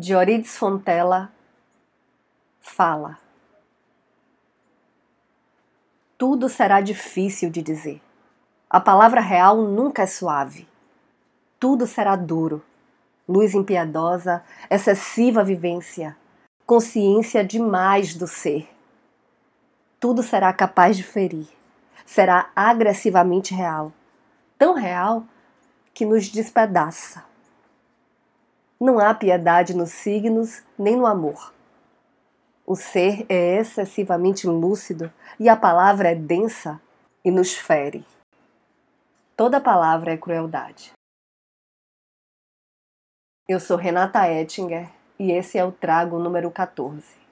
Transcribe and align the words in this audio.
de 0.00 0.14
Orides 0.14 0.56
Fontela, 0.56 1.30
fala. 2.58 3.18
Tudo 6.16 6.48
será 6.48 6.80
difícil 6.80 7.50
de 7.50 7.60
dizer. 7.60 8.00
A 8.70 8.80
palavra 8.80 9.20
real 9.20 9.58
nunca 9.58 10.04
é 10.04 10.06
suave. 10.06 10.66
Tudo 11.58 11.86
será 11.86 12.16
duro. 12.16 12.64
Luz 13.28 13.54
impiedosa, 13.54 14.42
excessiva 14.70 15.44
vivência, 15.44 16.16
consciência 16.64 17.44
demais 17.44 18.14
do 18.14 18.26
ser. 18.26 18.70
Tudo 20.00 20.22
será 20.22 20.50
capaz 20.54 20.96
de 20.96 21.02
ferir. 21.02 21.48
Será 22.06 22.48
agressivamente 22.56 23.52
real. 23.52 23.92
Tão 24.56 24.72
real 24.72 25.24
que 25.92 26.06
nos 26.06 26.30
despedaça. 26.30 27.29
Não 28.80 28.98
há 28.98 29.12
piedade 29.12 29.76
nos 29.76 29.90
signos 29.90 30.62
nem 30.78 30.96
no 30.96 31.04
amor. 31.04 31.52
O 32.64 32.74
ser 32.74 33.26
é 33.28 33.58
excessivamente 33.58 34.46
lúcido 34.46 35.12
e 35.38 35.50
a 35.50 35.56
palavra 35.56 36.12
é 36.12 36.14
densa 36.14 36.80
e 37.22 37.30
nos 37.30 37.54
fere. 37.54 38.06
Toda 39.36 39.60
palavra 39.60 40.12
é 40.12 40.16
crueldade. 40.16 40.92
Eu 43.46 43.60
sou 43.60 43.76
Renata 43.76 44.26
Ettinger 44.26 44.88
e 45.18 45.30
esse 45.30 45.58
é 45.58 45.64
o 45.64 45.72
Trago 45.72 46.18
número 46.18 46.50
14. 46.50 47.20